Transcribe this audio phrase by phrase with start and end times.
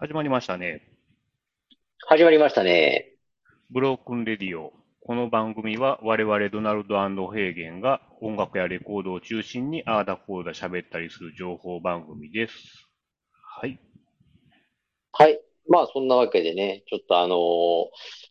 [0.00, 0.80] 始まりましたね。
[2.06, 3.16] 始まりましたね。
[3.68, 4.72] ブロークンレディオ。
[5.00, 6.94] この番組は我々ドナルド
[7.32, 12.54] ヘーゲンが音楽やレコードを中心にあーだこーだ喋ったりする情報番組です。
[13.58, 13.80] はい。
[15.14, 15.40] はい。
[15.68, 17.38] まあ、そんなわけでね、ちょっとあのー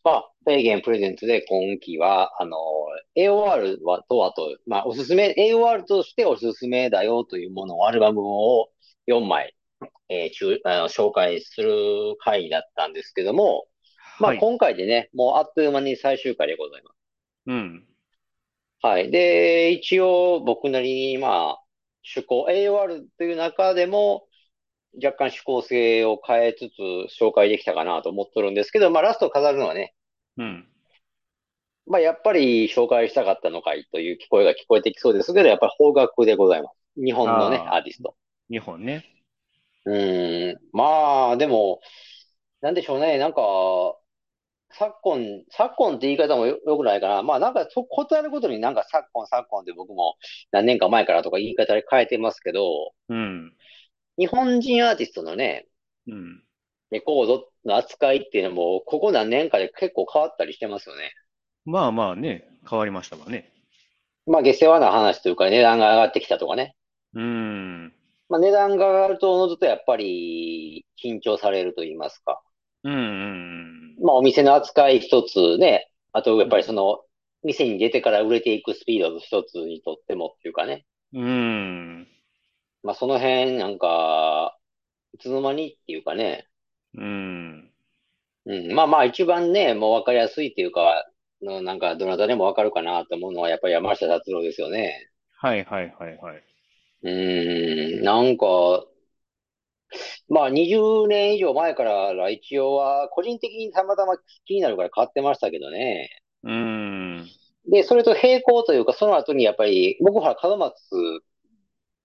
[0.06, 8.70] まあ、フェーゲンプレゼンツで今期は、あのー AOR はと、あと、まあ、おすすめ、AOR としておすすめだよというものを、アルバムを
[9.06, 9.57] 4枚、
[10.10, 13.68] えー中、あの、紹介する回だったんですけども、
[14.20, 14.40] まあ、はい。
[14.40, 16.96] 今回でね、もうあっという間に最終回でございます。
[17.48, 17.88] うん。
[18.82, 19.12] はい。
[19.12, 21.64] で、一応僕なりに、まあ、
[22.16, 24.28] 趣向、AOR という中でも、
[25.04, 29.94] 若干趣向性を変えつつ紹介できたかなと思っとるんですけど、まあラスト飾るのはね、
[30.38, 30.68] うん。
[31.86, 37.04] まあやっぱり紹介したかったのかいという聞こえが聞こえてきそうですけど、やっぱり邦楽でございます。
[37.04, 38.16] 日本のね、アーティスト。
[38.50, 39.17] 日本ね。
[39.88, 40.60] うーん。
[40.74, 41.80] まあ、でも、
[42.62, 43.18] なんでしょうね。
[43.18, 43.42] なんか、
[44.72, 47.24] 昨今、昨今って言い方もよ、よくないかな。
[47.24, 50.18] まあなんか、そ、ことあるごとになんか昨今、昨今って僕も
[50.52, 53.54] 何年か前からとか言い方で変えてますけど、うん。
[54.18, 55.68] 日本人アーティストのね、
[56.08, 56.44] うん。
[56.92, 61.14] レコードの扱いっていうのも、ここ何年かで結構変わったりしてますよね。
[61.66, 63.54] まあまあね、変わりましたわね。
[64.26, 66.76] まあ、下世話な話というか、値段が上がってきたとかね。
[67.14, 67.57] うん。
[68.30, 72.42] まあ、値段が上がるとおのずとやっぱり緊張されると言いますか。
[72.84, 72.94] うん。
[72.94, 73.96] うん。
[74.02, 77.04] まあ、お店の扱い一つね、あとやっぱりその、
[77.44, 80.86] 店に出てから売れていくスピードの一つにとってもっていうかね。
[81.14, 82.08] うん。
[82.84, 84.58] まあ、その辺なんか、
[85.14, 86.48] いつの間にっていうかね。
[86.96, 87.72] うん。
[88.46, 91.06] うん、まあまあ一番ね、もうわかりやすいっていうか、
[91.42, 95.10] のなんかどなたでもわかるかなと思うのはやっぱり山下達郎ですよね。
[95.38, 96.47] はいはいはいはい。
[97.04, 98.86] うーん、なんか、
[100.30, 106.10] まあ20年以上前から一応は個人的にたまたま気になるから買ってましたけどね。
[106.44, 107.28] うん。
[107.70, 110.76] で、それと並行というかその後にやっぱり僕ほら門松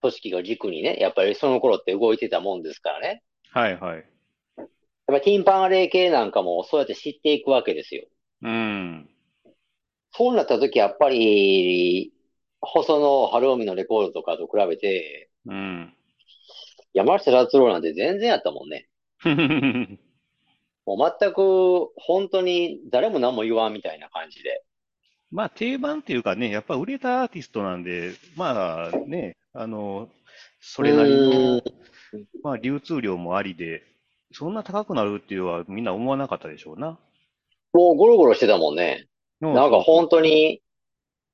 [0.01, 3.23] 俊樹が軸にね、やっぱりその頃って動いてたもんですからね。
[3.51, 4.05] はいはい。
[4.57, 4.67] やっ
[5.07, 8.05] ぱりティンパンアレイ系なんかもそうやって知っていくわけですよ。
[8.41, 9.09] うん。
[10.11, 12.13] そうなった時やっぱり、
[12.65, 15.93] 細野晴臣のレコードとかと比べて、うん。
[16.93, 18.87] 山下達郎なんて全然やったもんね。
[20.85, 24.63] もう全く本当に誰も何も言わんみたいな感じで。
[25.31, 30.09] まあ定番っていうかね、やっぱ売れたアーティストなんで、まあね、あの、
[30.59, 31.61] それなりうの
[32.43, 33.83] まあ流通量もありで、
[34.31, 36.99] そんな高くなるっていうのはみんな思わなかったでしょうな。
[37.73, 39.07] もうゴロゴロしてたもんね。
[39.41, 40.61] なんか本当に、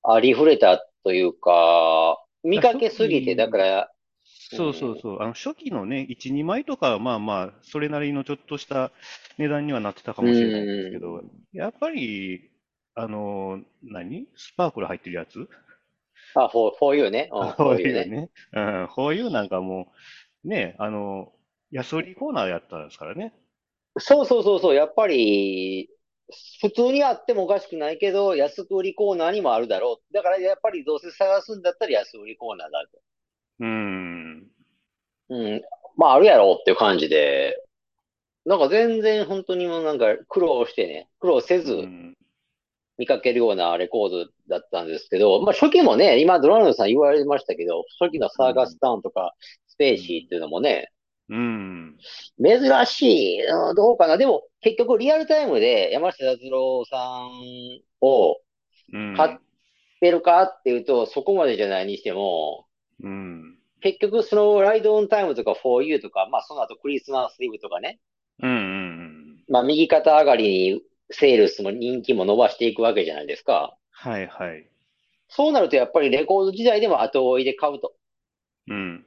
[0.03, 3.91] ありふれたというか、見かけすぎて、だから、
[4.51, 5.21] そうそうそう。
[5.21, 8.91] あの、初期のね、1、2枚とかはまあまあ、それなりのちょっとした
[9.37, 11.21] 値段にはなってたかもしれないですけど、
[11.53, 12.49] やっぱり、
[12.95, 14.27] あの、何？
[14.35, 15.47] スパークル入ってるやつ？
[16.35, 17.29] あ、フォー、フォーユーね。
[17.31, 18.29] うん、フこうォーユーね。
[18.55, 19.91] いうん、こういうなんかも
[20.43, 21.31] う、ね、あの、
[21.71, 23.33] 安売りコーナーやったんですからね。
[23.99, 25.89] そうそうそうそう、やっぱり、
[26.61, 30.13] 普通にあってもおかしくないけど、安く売りコーナーにもあるだろう。
[30.13, 32.99] だからやっぱりどうせ探すんだったら安売りコーナーだと。
[33.59, 34.47] うん。
[35.29, 35.61] うん。
[35.97, 37.61] まああるやろうっていう感じで、
[38.45, 42.15] なんか全然本当にもうなんか苦労してね、苦労せずうん。
[42.97, 49.33] 見かけるようなレコードだったんですけど、まあ初期もね、今ドラムドさん言われましたけど、初期のサーガスタウンとか
[49.67, 50.91] スペーシーっていうのもね、
[51.29, 51.97] うん。
[52.43, 54.17] 珍しい、うんどうかな。
[54.17, 57.29] でも結局リアルタイムで山下達郎さん
[58.01, 58.37] を
[58.91, 59.15] うん。
[59.15, 59.37] 買っ
[60.01, 62.65] てるかっていうと、そこまでじゃないにしても、
[63.03, 63.57] うん。
[63.81, 67.99] 結局そのライドオンタイムとか For You とか、まあその後クリスマスイブとかね、
[68.41, 68.49] うん。
[68.49, 69.43] うん。
[69.47, 73.77] まあ右肩上がりにセールスも人気も伸ばしていくわけじゃないですか。
[73.91, 74.69] はいはい。
[75.27, 77.93] そうなるとやっぱりレコード時代でも後追いで買うと。
[78.67, 79.05] うん。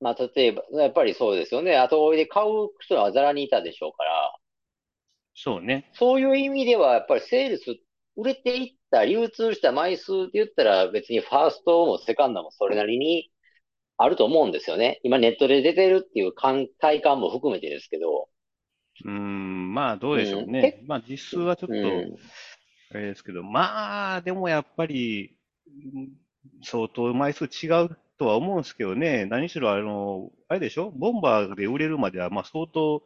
[0.00, 1.76] まあ例えば、やっぱりそうですよね。
[1.76, 4.34] 後追いで買う人はざらにいたでしょうから、
[5.34, 5.90] そうね。
[5.94, 7.76] そういう意味ではやっぱりセールス、
[8.16, 13.32] 売れていった、流通した枚数って言ったら別にファーストもセカンドもそれなりに
[13.96, 15.00] あると思うんですよね。
[15.02, 18.28] 今ネットで出てるっていう感体感も含めてですけど。
[19.04, 19.74] うん。
[19.74, 20.80] まあ、どうでしょううんね。
[20.86, 22.16] まあ、実数はちょっと、うん。
[22.92, 25.36] あれですけど、まあ、でもやっぱり、
[25.66, 26.08] うん
[26.62, 29.26] 相当枚数違うとは思うんですけどね。
[29.26, 30.90] 何しろ、あの、あれでしょ？
[30.90, 33.02] ボンバーで売れるまでは、まあ、相当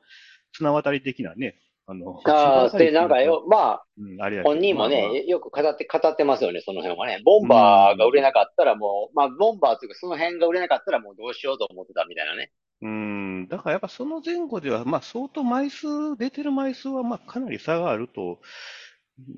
[0.53, 1.57] 綱渡り的なね。
[1.87, 7.23] あの、あで、なんかよ、まあ、うん、あ本人もまあまあね、よく語って、語ってますよね、その辺はね。
[7.25, 12.51] ボンバーが売れなかったらもう、まあ、ボンバーというかその辺が売れなかったらもうどうしようと思ってたみたいなね。
[12.83, 18.39] うん、だからやっぱその前後では、まあ相当枚数、出てる枚数はまあかなり差があると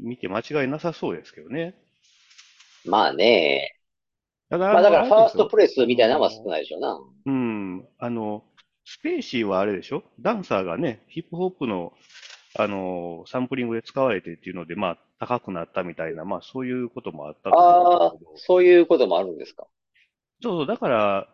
[0.00, 1.76] 見て間違いなさそうですけどね。
[2.84, 3.79] まあね。
[4.50, 6.78] ただ、あまあからファーストプレスみたいなのは少ないでしょ？
[6.78, 7.00] うな。
[7.24, 8.42] うん、あの、
[8.84, 10.02] スペーシーはあれでしょ？
[10.20, 11.92] ダンサーがね、ヒップホップの、
[12.58, 19.66] あの、サンプリングで使われてっていうので、まあ高くなったみたいな、まあそういうこともあったああ、そういうこともあるんですか？
[20.42, 21.28] そうそう、だから、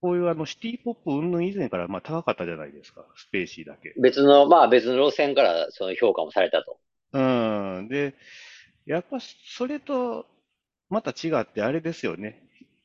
[0.00, 3.94] こういうあのシティポップ云々以前からまあ高かったじゃないですか、スペーシーだけ。
[4.00, 6.78] 別の、まあ別の路線からその評価もされたと。
[7.12, 7.88] うん。
[7.88, 8.14] で、
[8.86, 10.26] やっぱそれと
[10.88, 12.42] また違ってあれですよね。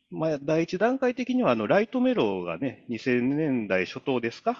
[0.09, 4.57] まあ、第一段階的にはあのライトメロがね、2000年代初頭ですか？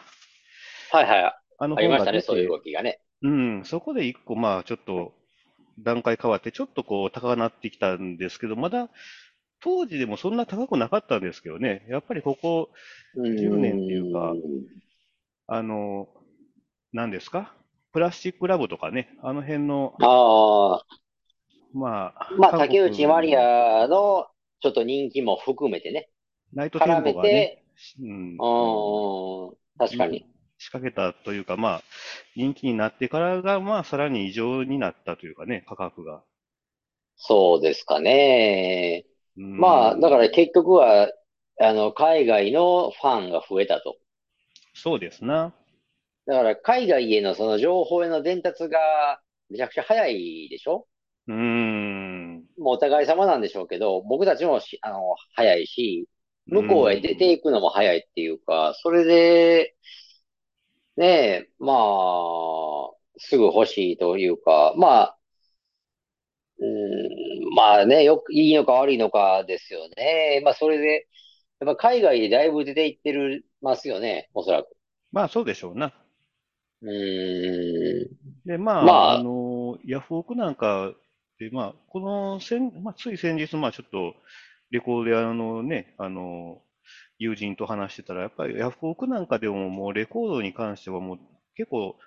[0.92, 1.34] はいはい。
[1.60, 3.00] あのありましたね、そういう動きがね。
[3.22, 5.14] うん、そこで一個まあちょっと
[5.80, 8.90] 段階変わって、ちょっとこう高くなってきたんですけど、まだ
[9.62, 12.70] 当時でもそんな高くなかったんですけどね、やっぱりここ
[13.16, 14.40] う10年っていうか、ーん。
[15.48, 16.08] あの、
[16.94, 17.54] 何ですか？
[17.94, 20.86] プラスチックラブとかね、あの辺の、ああ、
[21.74, 24.28] まあ、まあ韓竹内まりやの
[24.62, 26.10] ちょっと人気も含めてね、
[26.54, 27.64] ナイトテンポがね、て、
[28.02, 28.38] うん、
[29.78, 30.26] 確かに。
[30.60, 31.84] 仕掛けたというか、まあ、
[32.36, 36.24] 人気になってからが、まあ、さらに異常になったというかね、価格が。
[37.18, 39.06] そうですかね。
[39.38, 41.12] うまあ、だからん、結局は、
[41.60, 43.98] あの、海外のファンが増えたと。
[44.74, 45.54] そうですな。
[46.28, 49.20] だから海外へのその情報への伝達が
[49.50, 50.86] めちゃくちゃ早いでしょ？
[51.28, 51.87] うーん、
[52.68, 56.08] もうお互い様なんでしょうけど、僕たちもし、あの、早いし、
[56.50, 57.34] 向こうへ出てん。
[57.34, 59.76] いくのも早いっていうか、それで、
[60.98, 61.78] ねえ、まあ、
[63.18, 65.18] すぐ欲しいというか、まあ、
[66.60, 70.42] うーん、まあね、よく、いいのか悪いのかですよね。
[70.44, 71.08] まあ、それで、
[71.60, 74.70] やっぱ海外でだいぶ出ていってるますよね、おそらく。
[75.12, 75.94] まあ、そうでしょうな。
[76.82, 78.18] うーん。
[78.46, 80.94] で、まあ、あまあ、の、ヤフオクなんか
[81.40, 84.16] で、まあ、この先、まあ、つい先日、まあ、ちょっと、
[84.72, 86.62] レコード屋のね、あの、
[87.20, 91.20] 友人と話してたら、やっぱりヤフオクなんかでももうレコードに関してはもう
[91.56, 91.98] 結構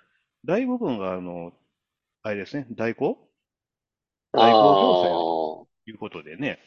[0.45, 1.53] 大部分があの、
[2.23, 3.17] あれですね、代行？
[4.33, 6.59] あ代行業者やとあ、いうことでね。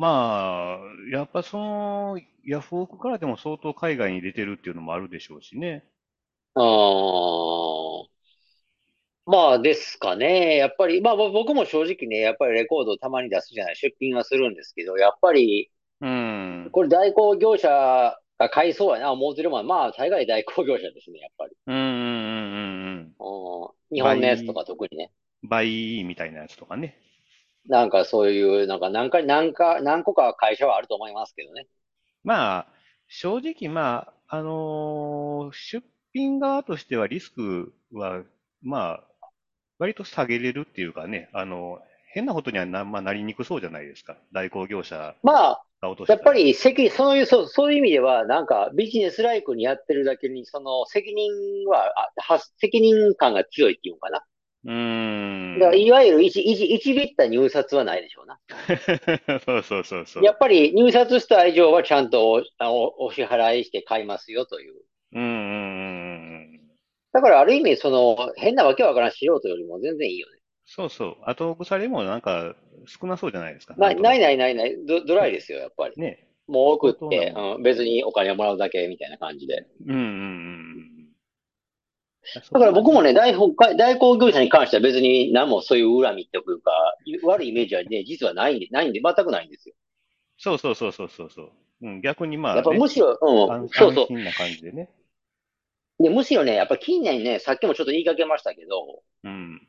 [0.00, 0.78] まあ、
[1.12, 5.84] やっぱその、ヤフオクからでも相当海外に出てるっていうのもあるでしょうしね。
[6.54, 6.64] ああ、
[9.26, 10.56] まあですかね。
[10.56, 15.70] やっぱり、まあぼ僕も正直ね、やっぱりレコードをたまに出すじゃない、出品はするんですけど、やっぱり、
[16.00, 16.70] うん。
[16.72, 17.68] これ代行業者
[18.38, 19.66] が買いそうやな、思うてるもん。
[19.66, 21.56] まあ、大概代行業者ですね、やっぱり。
[21.66, 23.16] うんうんうんうんうん。
[23.18, 25.12] うん、日本のやつと倍、か特にね。
[25.42, 26.98] 倍みたいなやつとかね。
[27.66, 31.68] なんかそういう、なんか何か、何か、何個か会社はあると思いますけどね。
[32.24, 32.66] まあ、
[33.08, 38.24] 正直、まあ、あのー出品側としてはリスクは、
[38.62, 39.04] まあ、
[39.78, 41.80] 割と下げれるっていうかね、あの、
[42.12, 44.16] 変なことにはな、まあ、なりにくそうじゃないですか。
[44.32, 45.62] 代行業者まあ。
[46.08, 54.24] やっぱり責、そういう、そう、そういう意味では、なんかビジネスライクにやってるだけに、その責任は、あ、は、責任感が強いっていうのかな。
[54.64, 55.80] うーだから、ん。
[55.80, 58.38] いわゆる一、一、一ビった入札はないでしょうな。
[59.44, 60.24] そうそうそうそう。
[60.24, 64.74] やっぱり入札した以上はちゃんとお、あお、お支払いして買いますよという。
[65.12, 66.05] うんうんうんうん。
[67.16, 70.38] だからある意味、その、変なわけわからん素人よりも全然いいよね。
[70.66, 71.16] そうそう。
[71.22, 72.54] 後腐れもなんか
[72.86, 73.74] 少なそうじゃないですか。
[73.78, 74.48] なない、ないな。
[74.50, 75.32] いないド、ドライね。
[75.32, 75.96] ですよ、やっぱり。
[75.96, 76.28] ね。
[76.46, 77.32] もう送相って。
[77.34, 79.66] うん、別にお金をもらうだけみたいな感じで。
[79.86, 80.08] うんうんうんう
[80.82, 81.08] ん。
[82.22, 82.66] そだか。
[82.66, 86.72] ら僕もね、代行、代行業者に関しては別に何もそういう恨みっていうか、
[87.24, 89.74] 悪いイメージはね、実はないんで、ないんで、全くないんですよ。
[90.38, 91.52] そうそうそうそうそうそう。
[91.82, 94.90] うん、逆にまやっあね、ぱむしろ、うん、安、そうそ安心な感じでね。
[95.98, 96.02] う。
[96.02, 99.66] で、むしろね、やっぱ近年ね、さっきもちょっと言いかけましたけど、うん。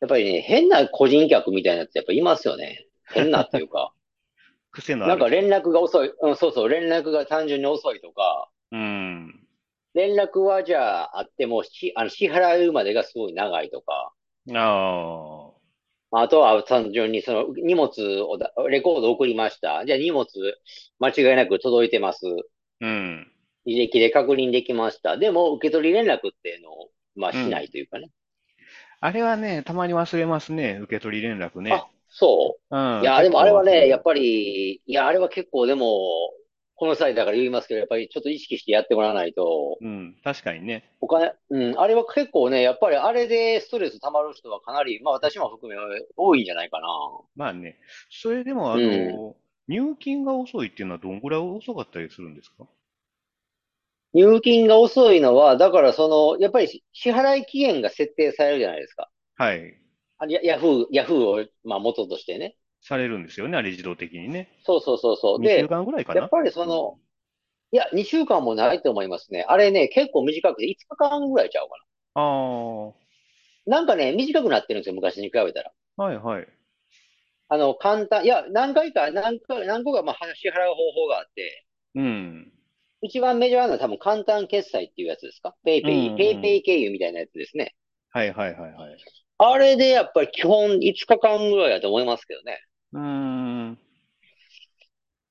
[0.00, 2.86] やっぱりね、変な個人客みたいなやつやっぱいますよね。
[3.06, 3.92] 変なっていうか、
[4.70, 5.18] 癖のある人。
[5.18, 9.46] なんか連絡が遅い、うん、そうそう、連絡が単純に遅いとか、うん。
[9.94, 14.12] 連絡はじゃああっても、し、あの、支払うまでがすごい長いとか、
[14.54, 15.52] あ
[16.10, 16.22] あ。
[16.22, 19.84] あとは単純にその荷物をだ、レコード送りました。
[19.84, 20.26] じゃあ荷物
[20.98, 22.24] 間違いなく届いてます。
[22.80, 23.30] うん。
[23.68, 25.16] 履歴で確認できました。
[25.18, 27.64] でも受け取り連絡っていうのを、まあしなうん。
[27.64, 28.10] いというかね。
[29.00, 30.78] あれはね、たまに忘れますね。
[30.82, 31.72] 受け取り連絡ね。
[31.72, 32.74] あ、そう。
[32.74, 33.02] いうん。
[33.02, 34.02] や、で結もあれはね、やっ。
[34.02, 36.30] ぱり、いや、あれは結構でも、
[36.74, 40.16] この際だから言いますけど、やっぱりちょっと意識してやってもらわないと、うん。
[40.22, 40.84] 確かにね。
[41.00, 45.76] お金、うん、あれは結構ね、やっぱりあれでストレス溜まる人はかなり、まあ私も含め
[46.16, 46.86] 多いんじゃないかな。
[47.36, 47.78] まあね。
[48.10, 49.08] それでも、あうん。
[49.12, 49.36] の、
[49.68, 52.66] 入金が遅いっていうのはどんぐらい遅かったりするんですか？
[54.14, 59.10] 入金が遅いのは、だからその、やっぱり支払い期限が設定されるじゃないですか。
[59.36, 59.74] はい。
[60.18, 62.56] あヤヤフー、ヤフーを、まあ、元としてね。
[62.80, 64.48] されるんですよね、あれ自動的にね。
[64.64, 65.40] そうそうそうそう。
[65.40, 66.98] 2週で、間ぐらいかなやっぱりその、
[67.70, 69.44] いや、2週間もないと思いますね。
[69.48, 71.74] あれね、結構短くて5日間ぐらいちゃうか
[72.14, 72.94] ああ、は
[73.66, 73.76] な。
[73.78, 75.72] なんかね、短くなってるんですよ、昔に比べたら。
[75.98, 76.48] いはい。
[77.50, 82.52] あの、簡単、いや、何回か、何回、何個か、まあ、支払う方法があって、うん。
[83.00, 85.54] 一番メジャーなのは多分簡単決済っていうやつですか？
[85.64, 86.42] ペイうんペイ、ペイうん。
[86.42, 87.74] ペイ経由みたいなやつですね。
[88.10, 88.96] はいはいはいはい。
[89.38, 92.60] あれでやっぱり基本5日間ぐらいだと思いますけどね。
[92.92, 93.78] うーん。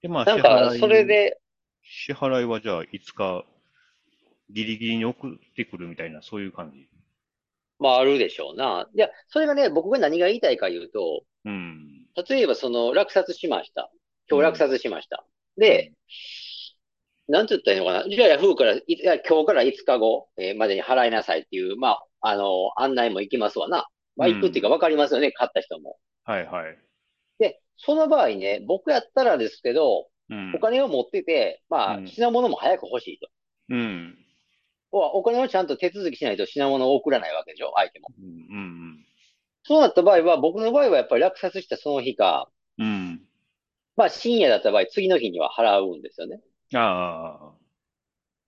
[0.01, 1.39] で、まあ、支なんか、それで、
[1.83, 3.43] 支払いはじゃあ、いつか
[4.51, 6.87] ギリギリに送ってくるみたいな、そういう感じ？
[7.79, 8.87] まああるでしょうな。
[8.93, 12.05] いや、それがね、僕が何が言いたいか言うと、うん。
[12.27, 13.91] 例えばその落札しました。
[14.29, 14.69] 今日落うん。
[14.71, 15.25] 札しました。
[15.57, 15.61] うん。
[15.61, 15.91] で、
[17.27, 18.15] なんて言ったらいいのかな？
[18.15, 23.87] じゃあヤフーから、いいや、今日から5日後、えーまでに払いなさいっていう、まあ、あの、案内も行きますわな。
[24.15, 24.73] まあ、行くっていうかうん。
[24.75, 25.97] 分かりますよね、買った人も。
[26.23, 26.77] はいはい。
[27.37, 30.53] で、その場合ね、僕やったらですけど、うん。
[30.55, 32.07] お金を持ってて、まあ、うん。
[32.07, 33.29] 品物も早く欲しいと。
[33.69, 34.17] うん。
[34.91, 38.07] おお金をちゃんと手続きしないと品物を送らないわけでしょ、相手も。
[38.17, 39.05] うん。
[39.63, 42.85] そうなった場合は、僕の場合はやっぱり落札したその日か、うん。
[42.85, 43.21] うん。
[43.97, 46.39] まあ深夜だった場合、次の日には払うんですよね。
[46.73, 47.57] ああ。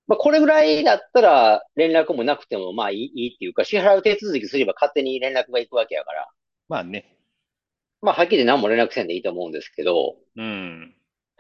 [0.08, 6.28] まあこれぐらいだったら連絡もなくてもまあいいいいっていうか、支払う手続きすれば勝手に連絡が行くわけやから、
[6.68, 7.16] まあね。
[8.02, 10.96] まあはっきり何も連絡せんでいいと思うんですけど、うん。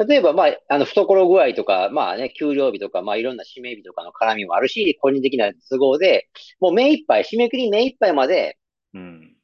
[0.07, 6.29] 例えばまあ、あの、懐具合とか、まあね、給料日とか、まあいろんな締め日とかの絡みもあるし、個人的な都合で、
[6.61, 8.57] もう目いっぱい、締め切り目いっぱいまで、
[8.93, 9.35] うん。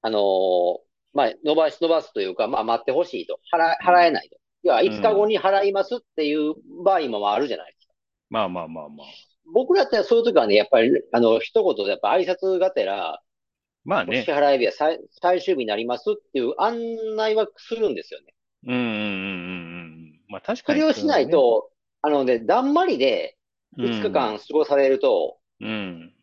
[0.00, 0.78] あのー
[1.14, 3.38] まあ、伸ばし、伸ばすというか、まあ待ってほしいと。
[3.54, 3.94] 払、うん。
[3.94, 4.36] 払えないと。
[4.64, 5.28] いや、5日後うん。
[5.28, 6.54] に払いますっていう
[6.84, 7.94] 場合もあるじゃないですか。
[8.30, 9.06] まあまあまあまあ。
[9.52, 13.22] 僕だったらそういう時はね、やっぱり、あの、一言でやっぱ挨拶がてら、
[13.84, 14.24] まあね。
[14.26, 16.76] 払い日は最、最終日になりますっていう案
[17.16, 18.34] 内はするんですよね。
[18.66, 19.84] うんうんうんうんう
[20.16, 20.20] ん。
[20.28, 21.06] まあ確かにそれをし。
[21.06, 21.70] ないと、
[22.02, 23.36] あのね、だんまりで
[23.76, 24.34] う5日ん。
[24.34, 26.14] 間過ごされると、うん。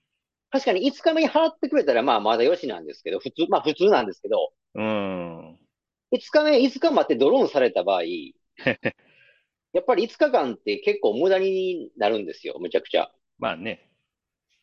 [0.51, 5.58] 確かに5日目に払ってくれたらまあまだよしなんですけど、普通、まあ普通なんですけど、うん。
[6.11, 8.03] 5日目、5日待ってドローンされた場合、
[9.73, 13.11] やっぱり5日間って結構無駄になるんですよ、むちゃくちゃ。
[13.37, 13.89] まあね。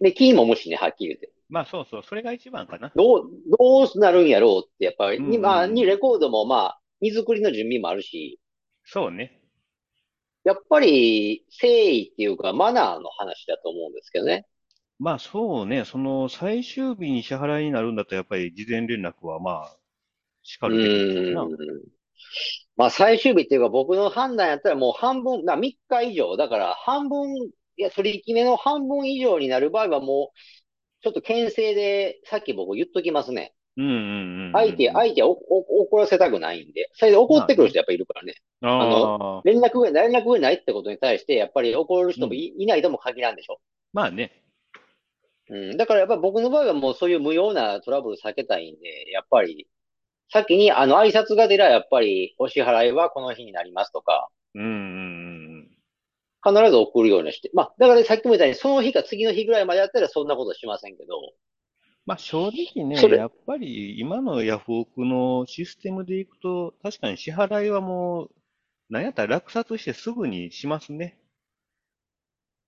[0.01, 1.33] で、金も無しね、はっきり言って。
[1.49, 2.03] まあそうそう。
[2.03, 2.93] それが一番かな。
[2.95, 5.87] どう、どうなるんやろうって、やっぱり、うんうに、まあ、にん。
[5.87, 8.41] レコードもまあ、荷造りの準備もあるし、
[8.85, 9.41] そうね。
[10.45, 14.47] やっぱり誠意っていうかマナーの話だと思うんですけどね。
[14.99, 15.85] まあそうね。
[15.87, 19.79] その最終日に支払いになるんだったらやっぱり事前連絡はまあ、う
[20.47, 21.45] 叱るべきな。
[22.77, 27.35] まあ最終日っていうか僕の判断やったらもう半分、まあ3日以上、だから半分、
[27.79, 30.39] いや、取り決めの半分以上になる場合はもう、
[31.03, 33.55] ちょっと牽制で、さっき僕言っときますね。
[33.77, 34.95] うんうんうんうん相手、うん。
[34.95, 36.89] 相手はおお怒らせたくないんで。
[36.95, 37.39] それで怒。
[37.39, 38.35] ってくる人やっぱいるからね。
[38.63, 42.13] あの、連絡が、連絡がないってことに対して、やっぱり怒るうん。
[42.13, 43.61] 人もい、いないとも限らんでしょ。
[43.93, 44.43] まあね。
[45.51, 45.77] うん。
[45.77, 49.69] だからやっぱり僕の場合はもうそういう無用なトラブル避けたいんで、やっぱり、
[50.31, 54.77] 先にあの挨拶がてらやっぱりお支払いはこの日になりますとか、うんうんうん
[56.47, 56.57] うん。
[56.57, 57.51] 必ず送るようにして。
[57.55, 61.21] まあ、だからさっきも言ったように、その日か次の日ぐらいまでやったらそんなことしませんけど、
[62.07, 68.31] まあ正直ね、それ、やっぱり今のヤフオクのシステムでいくと、確かに支払いはもう、
[68.91, 71.19] なんやったら落札してすぐにしますね。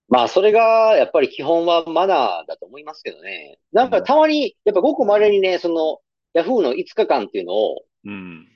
[0.08, 3.58] まあ、それが、やっぱり基本はマナーだと思いますけどね。
[3.72, 4.04] なんかうん。
[4.04, 6.00] たまに、やっぱごく稀にね、その、
[6.34, 8.48] ヤフーの5日間っていうのを、うん。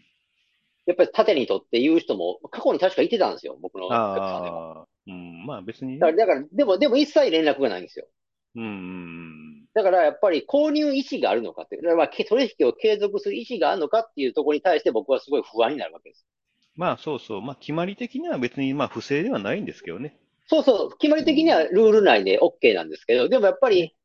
[0.87, 5.47] やっぱり縦に取って言う人も、過去に確かいてたんですよ、僕のお客さんでうん。
[5.47, 5.99] まあ別にね。
[5.99, 8.07] だから、だから、でも、でも一切連絡がないんですよ。
[8.55, 16.26] うんうんだから、やっぱり購入意思があるのかって、まあ、け取引を継続する意思があるのかっていうところに対して僕はすごい不安になるわけです。
[16.75, 17.43] まあそうそう。
[17.43, 20.19] まあ決まり的には別にまあ不正ではないんですけどね。
[20.47, 21.69] そうそう、決まり的にはうん。
[21.69, 23.71] ルール内で OK なんですけど、でもやっぱね。
[23.71, 23.97] り、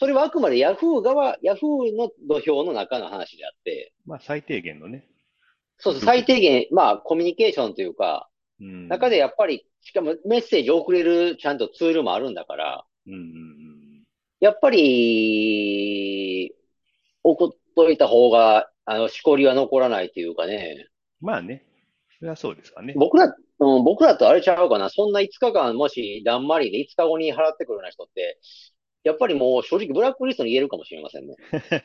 [0.00, 5.06] それはあくまでヤフー側、ヤフーの土俵の中の話であって、まあ最低限のね、
[5.80, 6.02] そうそう。
[6.02, 8.28] 最低限、まあ、コミュニケーションというか、
[8.60, 8.88] うん。
[8.88, 14.04] 中でやっぱり、しかもメッセージを送れるちゃんとツールもあるんだから、うんうんうん。
[14.40, 16.54] やっぱり、
[17.22, 20.86] 送っといた方が、あの、しこりは残らないというかね、
[21.20, 21.64] まあね。
[22.18, 22.94] それはそうですかね。
[22.96, 28.38] 僕ら、うん、僕らとあれちゃうかな、そんな5日間もし、だんまりで5日後に払ってくるような人って、
[29.02, 31.36] やっぱりもう正直ブラックリストに言えるかもしれませんね。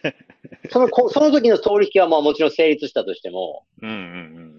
[0.70, 4.00] そのこ、その時の取引はまあもちろん成立したとしても、うんうんう
[4.52, 4.56] ん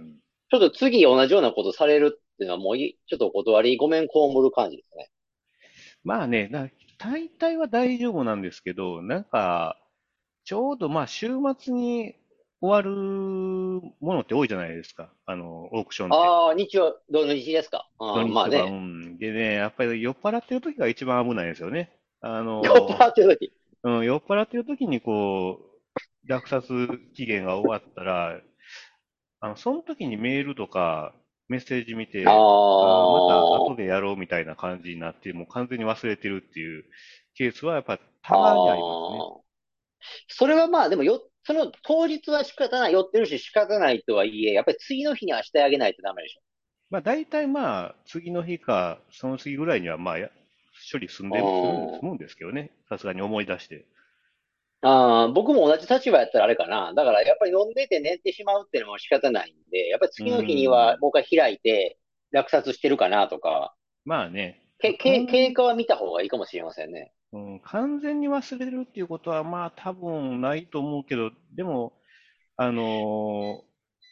[0.49, 4.11] ちょっと次同じようなことされるっていうのはもういちょっとお断りごめん被
[4.41, 5.11] る感じですね。
[6.05, 9.77] まあね、な大体は大丈夫なんですけど、なんか、
[10.45, 12.15] ちょうどまあ週末に
[12.61, 12.91] 終わる
[14.01, 15.11] ものって多いじゃないですか。
[15.27, 16.17] あの、オークションって。
[16.17, 17.89] ああ、日曜、土日ですか？
[17.99, 18.71] あまあね。
[18.71, 19.19] ん。
[19.19, 21.91] でね、やっぱり酔っ払ってる時が一番危ないんですよね。
[22.35, 23.53] あ酔っの、払ってる時。
[23.85, 26.67] うん、酔っ払ってる時にこう、落札
[27.15, 28.41] 期限が終わったら、
[29.41, 31.15] あの、その時にメールとか
[31.49, 36.85] メッセージ見あて、あーまたあ、後でやろうみたいな感じになって、もう完全に忘れてるっていう
[37.35, 39.25] ケースはやっぱたあまにありますね。
[39.39, 39.41] あ。
[40.29, 46.39] それはまあ、でもよ、その当日は仕方ない、寄ってるし仕方ないとはいえ、やっぱり次の日にはしてあげないとダメでし
[46.91, 50.31] まあ大体まあ次の日かその次ぐらいにはまあや
[50.91, 52.07] 処理済んで、済む済ょ。
[52.07, 52.73] むんですけどね。
[52.89, 53.87] さすがに思い出して。
[54.83, 54.91] うん。
[54.91, 56.93] ああ、僕も同じ立場やったらあれかな。
[56.95, 61.01] だからやっぱり飲んでて寝てしまうっていうのも仕方ないんで、やっぱりう次の日にはん。
[61.01, 61.99] もう一回開いて
[62.31, 63.75] 落札してるかなとか、
[64.07, 64.63] まあね。
[64.83, 67.13] まけ、あ、け、経完、過は見た方がいいかもしれませんね。
[67.33, 71.93] うん、完全に忘れるっていうことはまあ多分ないと思うけど、でも、
[72.57, 73.67] あのー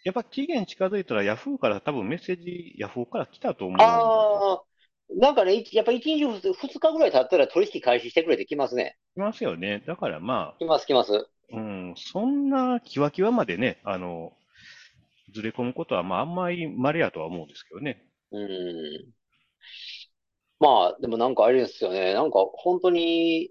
[0.05, 3.85] やっぱ期限近づいたらヤフーから多分メッセージ、ヤフーから来たと思う。
[3.85, 4.65] ああ、
[5.11, 8.97] なんかね、いやっぱ一日二日ぐらい経ったら取引開始してくれてきますね。
[9.15, 9.83] 来ますよね。
[9.87, 11.29] だからま来ます、来ます。
[11.53, 14.33] あ、うん、そんなキワキワまでね、あの、
[15.33, 18.03] ずれ込むことはまああんまり稀やとは思うんですけどね。
[18.33, 19.13] うん。
[20.61, 22.15] まあ、でもなんかあれですよね。
[22.15, 23.51] なんか本当に、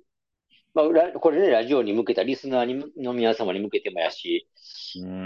[0.73, 4.49] まあ、ラこれね、ラジオに向けたリスナーにの皆様に向けてもやし、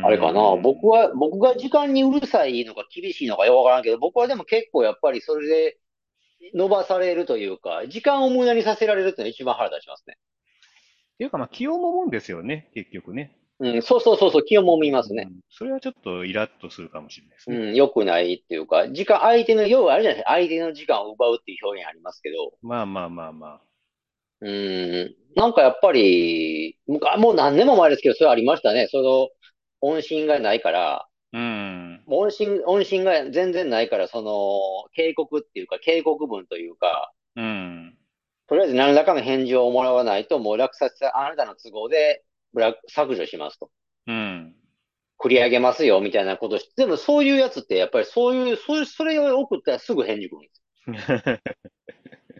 [0.03, 0.55] あれかな。
[0.62, 0.89] 僕ん。
[0.89, 5.77] は、僕が時間にうるさいのか厳しいのかよくわからんけど、僕はでも結構やっぱりそれで
[6.53, 10.17] 伸ばされるというか、時間を無駄にさせられるっていうのが一番腹立ちますね。
[11.15, 13.36] っていうかまあ気をもむんですよね、結局ね。
[13.60, 15.25] うん、そうそうそうそう、気をもみますね。
[15.27, 15.39] うん。
[15.50, 17.58] それはちょっとイラッとするかもしれないですね。
[17.58, 23.62] うん、良くないっていうか、時間、相手の、要はあれじゃないですか、相手の時間を奪うっていう表現ありますけど、まあまあまあまあ。
[24.41, 28.88] うん、なんかやっぱり、もう何年も前ですけど、それありましたね。
[28.92, 29.29] その、
[29.81, 31.67] 音信がないから、うん。
[32.07, 37.98] もう音信、音信が全然ないから、その、警告っていうか、警告文というか、うん。
[38.48, 43.70] とりあえず何らかの返事をもらわないと、もう落札したあなたの都合で、ブラック削除しますと。
[44.07, 44.55] うん。
[45.20, 51.37] 繰り上げますよ、みたいなことし、でもそういうやつって、やっぱりそういう、そういう、それを送ったらすぐ返事来るんですよ。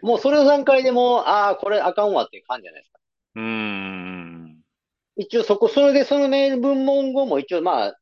[0.00, 3.00] もうそれの段階でもう、ああ、これあかんわっていう感じじゃないですか。
[3.34, 4.62] うーん。
[5.16, 7.98] 一応そこ、それでそのメール文文語も一応まあ、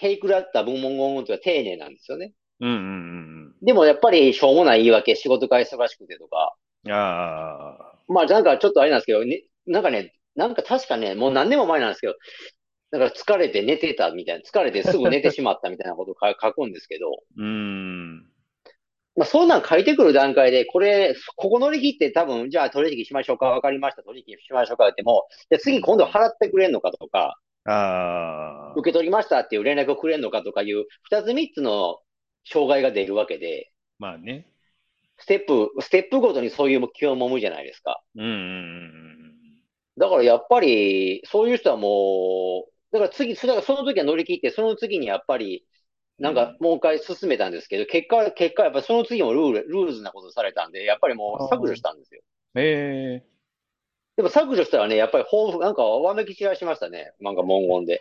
[0.00, 2.32] ヘイクだった文文語というか丁寧なんですよね。
[2.60, 6.92] うんうんでもやっぱりしょうもない言い訳、仕事が忙しくてとか、うん。
[6.92, 7.94] ああ。
[8.08, 12.14] まあなんかちょっとあれなんですけど、ね、なんかね、なんか確かね、もう何年も前なんですけど、
[12.90, 18.18] なんか疲れて寝てたみたいな、疲れてすぐ寝てしまったみたいなことを書 書くんですけど、うーん。
[19.16, 27.36] まあそんなん書いてくる段階で、これ、ここ乗り切って多分、じゃあ取引しましょうか、わかりました、取引しましょうかっても、で次今度払ってくれんのかとか、
[27.70, 28.78] ああ。
[28.80, 31.98] 受け取りましたっていう連絡をくれんのかとかいう、二つ三つの
[32.44, 34.46] 障害が出るわけで、まあね。
[35.18, 38.02] ステップ、ステップごとにそういう気をもむじゃないですか。
[38.16, 39.18] うんうんうん
[39.96, 45.66] だからやっぱり、そういう人はもう、だから次、そだからその時は乗り切って、その次にやっぱり、
[46.20, 46.26] うん。
[46.26, 46.58] うなんかん。
[46.60, 51.82] もう一回進めたんですけど、結果、結果やっぱりその次もルール、ルールズなことされたんで、やっぱりもあう削除しあ。
[51.82, 52.22] たんですよ。
[52.54, 53.28] ええ。
[54.18, 57.12] でも削除したらね、やっぱり抱負、なんかわめき散らしましたね。
[57.20, 58.00] なんか文言で。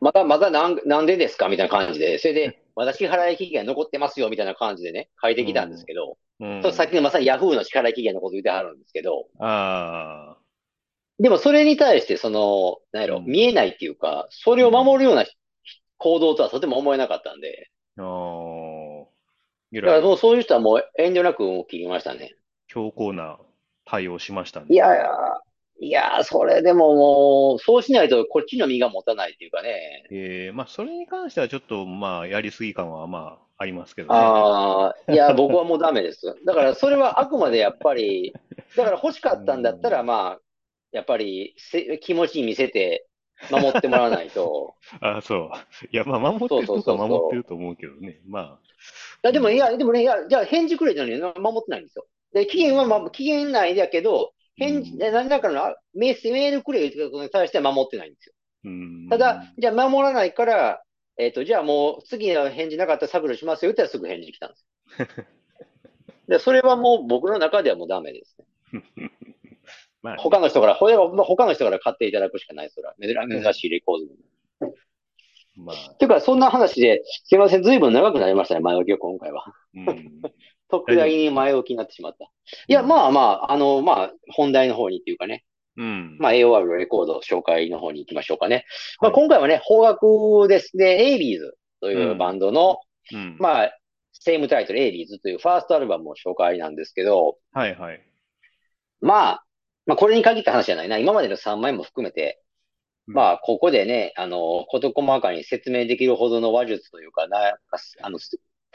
[0.00, 1.48] また、またなん、なんでですか？
[1.48, 2.18] みたいな感じで。
[2.18, 5.86] それで、私支払い期限残ってますよ、みたいな感じでね、書いてきたんですうん。
[5.86, 6.96] けど、うそのさっきん。
[6.96, 10.38] のまさにヤフーの支払い期限のこと言ってはるんですけど、ああ。
[11.20, 13.50] でもそれに対して、その、なんやろ、見うん。
[13.50, 14.98] えないっていうか、それを守うん。
[14.98, 15.24] るような
[15.98, 19.06] 行動とはとても思えなかったんで、ああ。
[19.72, 22.34] えだからもうそういう人はもう遠慮なく切りましたね。
[22.66, 23.38] 強硬な
[23.86, 24.68] 対応しましたね。
[24.68, 25.08] いやいや、
[25.80, 30.10] いや、それでももう、そうしないとこっちの身が持たないっていうかね。
[30.10, 34.14] ええ、まあ、それに関してはちょっと、まあ、やりすぎ感は、まあ、ありますけどね。
[34.14, 36.20] ああ、いや、僕はもうダメです。
[36.44, 38.38] だからそれはあくまでやっぱり、
[38.76, 40.06] だから欲しかうったんだったら、ん。
[40.06, 40.40] まあ、
[40.92, 43.08] やっぱりせ気持ちに見せて
[43.48, 44.76] 守ってもらわないと。
[45.00, 45.50] あ、そう。
[45.92, 47.34] いや、まあ、守ってるとこは守って。
[47.36, 48.20] ると思うけどね。
[48.26, 48.66] まあ、
[49.24, 49.58] いや、でも、いうん。
[49.58, 52.06] や、でもね、いや、じゃあ返事くれたのにな守ってないんですよ。
[52.36, 58.34] で、期限は、ま、期限内だけど、返事、何らかのメール、メールくれということに対しては守ってないんですよ。
[58.64, 59.54] うただ、ん。
[59.56, 60.82] じゃあ守らないから、
[61.16, 64.66] えっと、じゃあもう次の返事なかったら削除しますよって言ったらすぐ返事来たんです
[65.00, 65.26] よ。
[66.28, 68.82] で、それはもう僕の中ではもうダメですね。
[70.02, 70.22] まあね。
[70.22, 72.94] 他の人から、ほ他の人から買っていただくしかない、それは。
[73.00, 74.06] 珍珍しいレコー
[74.60, 74.68] ド。
[74.68, 74.74] う
[75.56, 79.46] まあ、ていうか、そんな話で、すいません、ずいぶん長くなりましたね、前置きを今回は。
[79.74, 80.20] うん。
[80.68, 82.30] 特大に前置きになってしまった。
[82.68, 85.44] いや、まあまあ、あの、まあ、本題の方にっていうかね、
[85.76, 86.16] うん。
[86.18, 88.64] まあ、AOR のレコード紹介の方に行きましょうかね。
[89.00, 92.78] まあ、はい今回はね、邦楽ですね、ABs というバンドの、
[93.12, 93.36] うん。
[93.38, 93.78] まあ、
[94.12, 98.00] セームタイトル ABs というファーストアルバムを紹介なんですけど、はいはい。
[99.00, 99.44] まあ、
[99.84, 100.98] まあ、これに限った話じゃないな。
[100.98, 102.42] 今までの3枚も含めて、
[103.06, 107.58] まあ、ここでね、あの、事細かに説明できるほどの話術というか、なんか、
[108.02, 108.18] あの、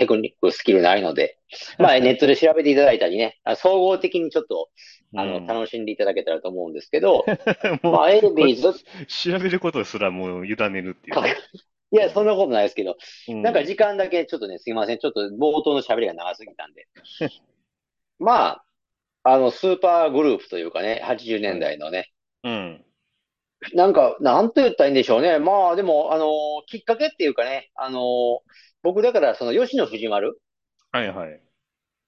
[0.02, 1.38] テクニック、スキルないので、
[1.78, 4.70] まあ、ネットで調べていただいたりね、あ総合的にちょっと、
[5.16, 7.24] あの、うん楽しんでいただけたらと思うんですけど、
[7.84, 8.74] まあ、エルビーズ、
[9.06, 11.36] 調べることすらもう委ねるっていうね。
[11.94, 14.98] いや、そんなことないですけど、うんなんか時間だけちょっとね、すいません。
[14.98, 16.88] ちょっと冒頭の喋りが長すぎたんで。
[18.18, 18.66] まあ、
[19.24, 22.12] あの、スーパーグループというかね、80年代のね、
[22.44, 22.86] うん。
[23.74, 25.38] なんか、なんと言ったらいいんでしょうね。
[25.38, 28.42] まあ、でも、あの、きっかけっていうかね、あの、
[28.84, 30.40] 僕だから、その、吉野藤丸、
[30.92, 31.42] はいはい。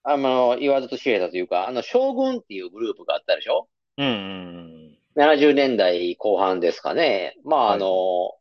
[0.04, 3.68] あの、言わずと知れたというか、あの、将軍っていうグループがあったでしょ？
[3.98, 7.38] うんうん70年代後半ですかね。
[7.46, 8.32] まあ、はいあの、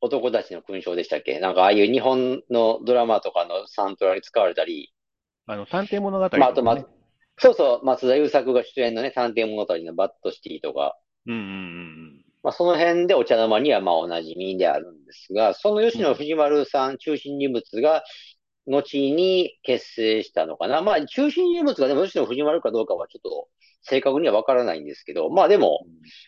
[0.00, 1.40] 男たちの勲章でしたっけ？
[1.40, 4.92] なんか、ああいう日本のドラマとかのサントラに使われたり、
[5.46, 6.84] あの、探偵物語とかまあ、あと、まね。
[7.38, 18.02] そうそう、松田優作が出演のね、探偵物語のバッドシティとか、うんうんうんまあ、その辺でお茶の間にはまあお馴染みであるんですが、その吉野藤丸さん中心人物が、
[18.66, 20.82] 後に結成したのかな。
[20.82, 23.48] まあ、中心人物がでも吉野藤丸かどうかはちょっと
[23.82, 25.80] 正確にはわからないんですけど、まあでも、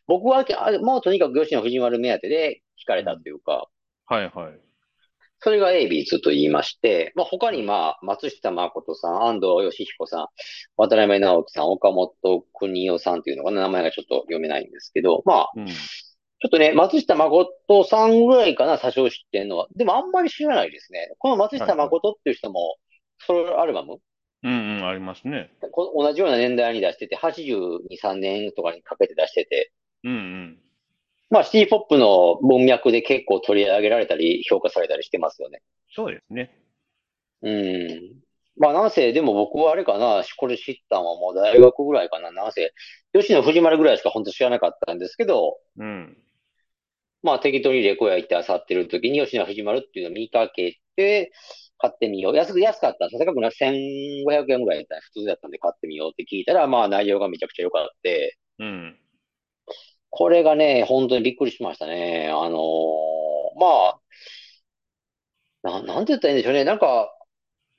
[0.06, 3.68] 僕は、あもうとにかく吉野藤丸目当てで惹かれたというか、
[4.06, 4.60] はいはい。
[5.40, 10.26] それが A ビーズと言いまして、まあ他にまあ、松下誠さん、安藤義彦さん、
[10.76, 15.68] 渡辺直樹さん、岡本邦夫さんっていうのかな、名前がちょっと読めないんですけど、まあ、うん。
[16.44, 19.66] ちょっとね、松下誠さんぐらいかな、多少知ってんのは。
[19.76, 21.14] でもあんまり知らないですね。
[21.18, 22.76] この松下誠っていう人も、
[23.26, 23.96] ソロアルバム、
[24.42, 25.50] うんうん、ありますね。
[25.72, 29.72] こ同じような年代に出してて、82、3年とかにかけて出してて、
[30.04, 30.59] うんうん。
[31.30, 35.62] まあシティポップの文脈で結構取り上げられたり、評価されたりしてますよね。
[35.96, 36.50] そうですね。
[37.40, 38.24] うん。
[38.59, 42.74] まあなんせ、でも僕はあれかな、これ知ったのはもう大学ぐらいかな、なんせ、
[43.14, 46.18] 吉野藤丸ぐらいしか本当知らなかったんですけど、うん。
[47.24, 51.32] まあ適当にレコヤ行って漁ってる時に吉野藤丸っていうのを見かけて、
[51.78, 52.37] 買ってみよう。
[52.37, 53.26] 安く、安かったんですよ。
[53.26, 58.98] 高くな、1500円ぐらいだった普通だったんで買ってみようって聞いたら、まあ内容がめちゃくちゃ良かって、うん。
[60.10, 62.28] これがね、本当にびっくりしましたね。
[62.30, 64.00] あのーまあ、
[65.62, 66.64] な、なんて言ったらいいんでしょうね。
[66.64, 67.10] なんか、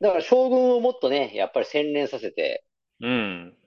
[0.01, 2.65] だから将軍をもっとね、やっぱり洗練させて、
[3.01, 3.57] うん。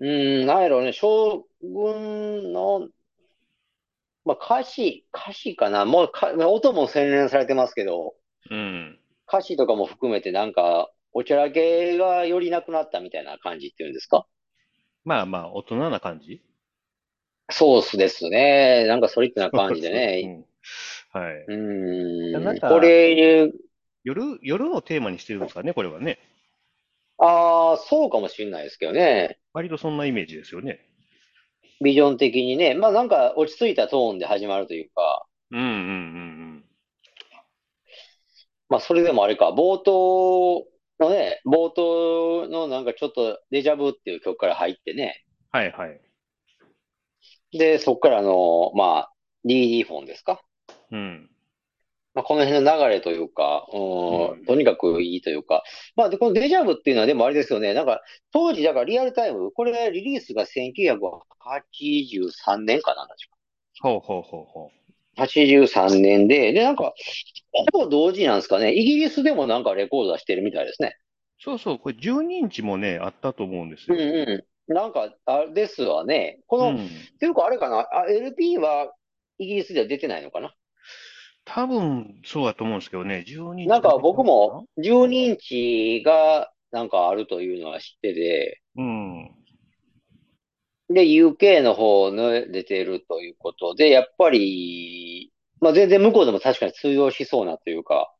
[0.00, 2.88] うん、なんやろうね、将軍の、
[4.24, 5.84] まあ歌詞、歌詞かな。
[5.84, 8.14] もうか、音も洗練されてますけど、
[8.50, 8.98] うん。
[9.28, 14.26] 歌詞とかも含めてなんか、おちゃらけがよりなくなったみたいな感じっていうんですか？
[15.04, 16.42] まあまあ、大人な感じ？
[17.50, 18.86] ソースですね。
[18.86, 20.22] なんかソリッドな感じでうね。
[20.22, 20.46] ん
[21.12, 21.34] はい。
[21.46, 22.44] うーん。
[22.44, 23.50] なんかこれ、
[24.02, 26.18] 夜、夜をテーマにしてるんですかね、これはね。
[27.18, 29.38] ああ、そうかもしれないですけどね。
[29.52, 30.80] 割とそんなイメージですよね。
[31.82, 32.74] ビジョン的にね。
[32.74, 36.64] まあなんか落ち着いたトーンで始まるというか、うんうんうん
[38.68, 40.66] まあそれでもあれか、冒頭
[40.98, 45.24] のね、冒頭のなんかちょっとデジャブっていう曲から入ってね。
[45.52, 45.60] うん。
[45.60, 46.00] はいはい。
[47.56, 49.12] で、そっからあの、まあ、
[49.44, 50.42] DD フォンですか。
[50.90, 51.30] うん。
[52.14, 55.62] まあこの辺の流れというか、うんうんとにかくいいというか。
[55.96, 57.74] まあで、このデジャブっていうのはでもあれですよね。
[57.74, 58.00] なんか
[58.32, 63.36] 当時だからリアルタイム、これリリースが1983年かな、確か。
[63.82, 64.70] ほうほうほうほ
[65.16, 66.92] 83年で、で、なんか、
[67.52, 68.74] ほぼ同時なんですかね。
[68.74, 70.96] イギリスでもなんかレコード出してるみたいですね。
[71.38, 71.42] う。
[71.42, 74.24] そうそう、これ12インチもね、あったと思うんですうんよ。
[74.26, 74.74] うん。
[74.74, 76.40] なんか、あれですわね。
[76.46, 76.88] この、っうん。
[77.20, 77.86] ていうかあれかな。
[77.92, 78.92] あ、LP は
[79.38, 80.54] イギリスでは出てないのかな。
[81.44, 89.30] 多分、そうだと思うんですけどね、12インチなんか僕も12インチがなんかあるというのは知ってて、うん。
[90.88, 98.14] で、UK の方の出てるということで、やっぱり、まあ全然向こうでも確かに通用しそうなというか、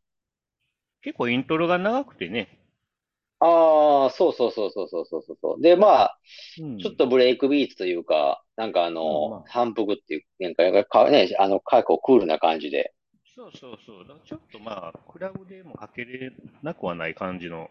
[1.03, 2.59] 結構イントロが長くてね。
[3.41, 5.61] ああ、そうそうそうそうそうそうそう。
[5.61, 6.19] で、まあ、
[6.59, 12.95] うんちょっとブレイクビーツというか、なんかあまあまの、反復っていう、なんか、かね、あの、結構クールな感じで。
[13.35, 14.21] そうそうそう。
[14.25, 17.69] ちょっとまあ、クラブでもかけれなくはない感じの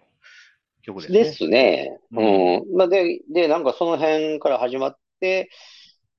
[0.82, 1.24] 曲ですね。
[1.24, 2.00] ですね。
[2.12, 2.78] ううん。
[2.78, 5.50] まあ、で、で、なんかその辺から始まって、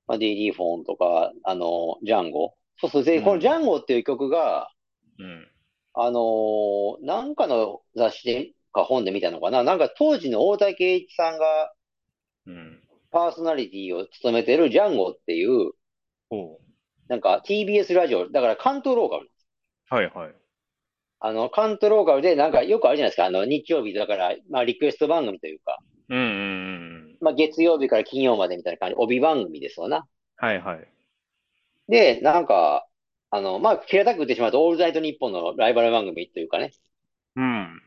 [0.07, 2.55] まあ、DD フォンとか、あの、ジャンゴ。
[2.81, 3.03] そうそう。
[3.03, 4.71] で、うんこのジャンゴっていう曲が、
[5.19, 5.47] うん。
[5.93, 11.45] あのーなんかの雑誌でか本で見たのかななんか当時の大竹栄一さんが
[12.47, 12.81] うん。
[13.11, 15.71] パーソナリティを務めてるジャンゴっていう、
[16.29, 16.59] ほ
[17.07, 19.29] なんか TBS ラジオ、だから関東ローカル。
[19.91, 19.95] う。
[19.95, 20.35] はいはい。
[21.19, 23.25] あの、関東ローカルでなんかよくあるじゃないですか。
[23.25, 26.27] あの、日曜日だから、まあリクエスト番組というか、うんうんう
[27.13, 27.17] ん。
[27.21, 30.05] まあ月曜日から金曜までみたいな感じ、帯番組ですわな。
[30.37, 30.87] はいはい。
[31.87, 32.85] で、なんか、
[33.31, 36.71] あの、まあ平たく言ってしまうと、オールナイトニッポンのライバル番組というかね。
[37.35, 37.81] うん。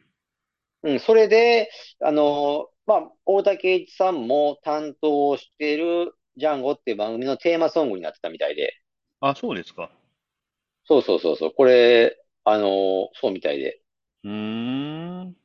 [0.82, 8.72] うん、それで、あの、まあ、大竹栄一さんも担当しているジャンゴっていう番組のテーマソングになってたみたいで。
[9.20, 9.90] あ、そうですか。
[10.88, 11.52] そうそうそうそう。
[11.54, 13.80] これ、あの、そうみたいで。
[14.24, 15.36] うーん。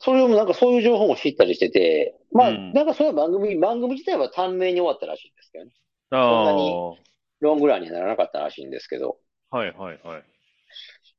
[0.00, 5.72] それもなんかそういう情報も知ったりしてて、まあ、うんなんかそういう番組、番組自体は短命に終わったらしいんですけどね。
[6.10, 7.02] あんなにあ。
[7.40, 9.18] ロングランにはならなかったらしいんですけど。
[9.50, 10.24] はいはいはい。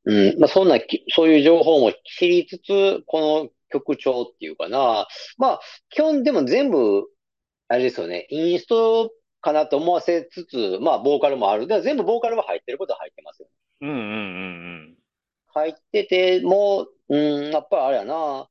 [0.05, 5.07] うん、まあそんなき、そういう情報も知りつつ、この曲調っていうかな。
[5.37, 7.05] まあ、基本でも全部、
[7.67, 9.11] あれですよね、インスト
[9.43, 11.67] かなと思わせつつ、まあ、ボーカルもある。
[11.67, 13.47] だから全部ボーカルは入ってることは入ってますよ。
[13.81, 14.95] うんうんうん
[15.55, 18.49] 入ってて、もう、うん、やっぱりあれやな。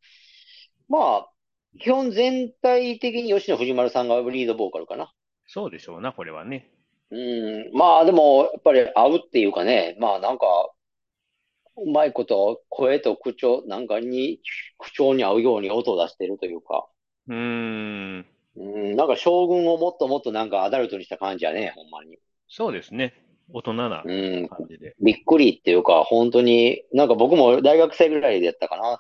[0.89, 1.29] まあ、
[1.81, 5.13] 基本全体的に吉野藤丸さんがリードボーカルかな。
[5.47, 6.71] そうでしょうな、これはね。
[7.11, 10.47] うん、まあでも、やっぱり合うっていうかね、まあなんか、
[11.77, 14.41] うまいこと声と口調、なんかに、
[14.79, 16.87] 口調に合うように音を出してるというか、
[17.29, 18.27] うーん。
[18.57, 22.19] うん、なんか将軍をもっともっとなんかアダルトにした感じやね、ほんまに。
[22.49, 23.15] そうですね。
[23.53, 24.95] 大人なうん、感じで。
[25.01, 28.99] びっくりっていうか、本当に、なんか僕も大学生ぐらいでやったかな。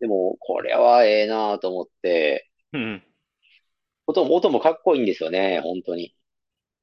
[0.00, 3.02] でも、これはええなと思って、うん。
[4.06, 6.14] 音も、音もかっこいいんですよね、本当に。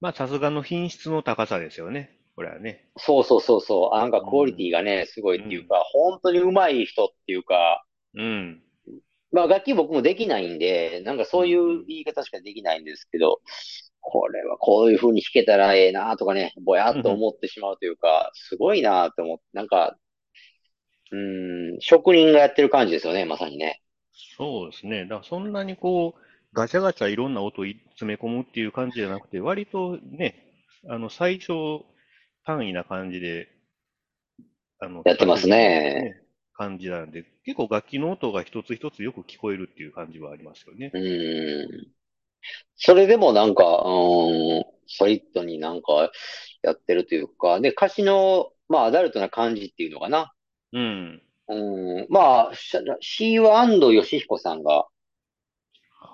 [0.01, 2.17] まあ、さすがの品質の高さですよね。
[2.35, 2.89] これはね。
[2.97, 3.97] そうそうそうそう。
[3.97, 8.63] なんかクオリティがね、すごいっていうか、本当に上手い人っていうか、うん。
[9.31, 13.41] まあ楽器僕もできないんで、なんかそういう言い方しかできないんですけど、
[14.01, 19.97] これはこういう風に弾けたらええなとかね、ぼやっと思ってしまうというか、すごいなと思って、なんか、
[21.11, 23.81] うーん、職人がやってる感じですよね、まさにね。
[24.37, 25.03] そうですね。
[25.03, 26.21] だからそんなにこう、
[26.53, 30.35] ガチャガチャいろんな音を詰め込むっていう感じじゃなくて、割とね、
[30.87, 31.85] あの、最小
[32.45, 33.49] 単位な感じで、
[34.79, 35.57] あの、やってますね
[36.01, 36.28] ね
[36.59, 40.91] 感じなんで、結構楽器の音が一つ一つよく聞こえるっていう感じはありますよね。
[40.93, 41.87] うーん。
[42.75, 46.11] それでもなんか、うーん、ソリッドになんか
[46.61, 50.33] やってるというか、で、歌詞の、まあアダルトな感じっていうのかな。
[50.73, 51.21] うん。
[51.47, 52.51] うん、まあ、
[52.99, 54.85] シーワ安藤義彦さんが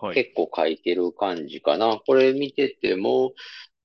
[0.02, 0.16] はい。
[0.16, 2.00] 結構書いてる感じかな。
[2.06, 3.34] これ見てても、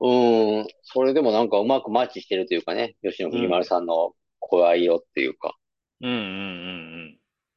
[0.01, 5.57] うん、それでもなんかうまくマッチしてるというかね、吉野藤丸さんの声色っていうか、
[6.01, 7.17] うんうんうん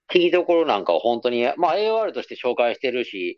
[0.10, 3.38] 聞きどころなんかは本当に、まあ AOR として紹介してるし、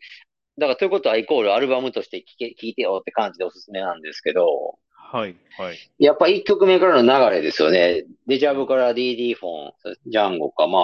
[0.57, 5.77] だからということはイコールアルバムとして聞け、聞いてよって感じでおすすめなんですけど、はい、はい。
[5.99, 8.03] やっぱ一曲目からの流れですよね。
[8.27, 9.71] デジャブから DD フォン、
[10.07, 10.79] ジャンゴか、ま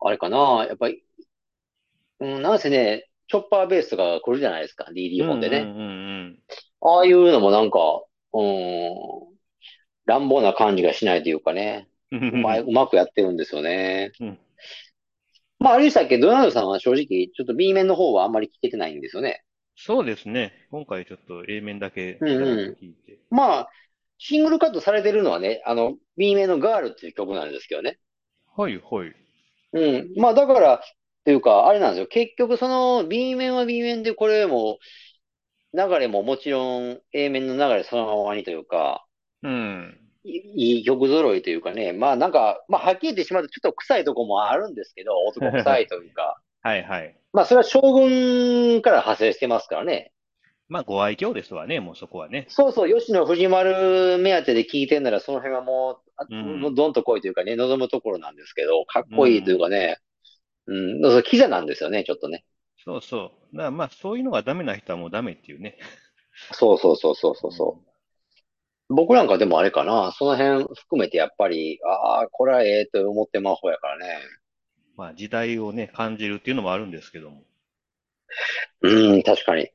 [0.00, 1.02] あ、あれかな、やっぱり、
[2.20, 5.58] うん、なんせね、チョッパーベースが来るじゃないですか、DD フォンでね。
[5.58, 6.38] うんうん
[6.82, 7.78] ああいうのもなんか、
[8.32, 8.94] うん、
[10.06, 12.30] 乱暴な感じがしないというかね、うんう。
[12.34, 14.12] うんまい、うまくやってるんですよね。
[14.20, 14.38] うん
[15.58, 19.44] まあ、あれでしたっけ、ドナルドさんは正直、ちょっと B 面の方はあんまり聞けてないんですよね。
[19.76, 20.52] そうですね。
[20.70, 23.18] 今回ちょっと A 面だけうんうんちらっと聞いて。
[23.30, 23.68] まあ、
[24.16, 27.98] シングルカットされてるのはね、あの、B 面のガールっていう曲なんですけどね。
[28.56, 29.14] はい、はい。
[29.72, 30.12] うん。
[30.16, 30.80] まあ、だから、っ
[31.24, 32.06] ていうか、あれなんですよ。
[32.06, 34.78] 結局、その B 面は B 面で、これも、
[35.72, 39.06] 流れももちろん A 面の流れそのままにというか、
[39.42, 39.99] うん。
[40.24, 47.16] いいい曲揃いというかね、まあなんか、まあはっきり言ってしまうとちょっと臭いとこもあるんですけど、男臭いというか、 はい、はい。
[47.32, 50.12] まあそれは将軍から派生してますからね。
[50.68, 52.46] まあ、ご愛嬌ですわね、もうそこはね。
[52.48, 59.98] そうそう、吉野藤丸目当てで聞いてんならその辺はもう、あうんどんと来いというかね、望むところなんですけど、かっこいいというかね、
[60.66, 62.44] うん、そうキザなんですよね、ちょっとね。
[62.84, 63.70] そうそう。
[63.72, 65.76] まあ、そういうのがダメな人はもうダメっていうね。
[66.52, 67.89] そうそうそうそうそうそう。
[68.90, 74.18] 僕なんかでもあれかな、その辺含めてやっぱり、ああ、これはええと思ってまう方やからね。
[74.96, 77.44] まあ、時代をね、感じるっていうのもあるんですけども。
[78.82, 79.68] うん、確かに。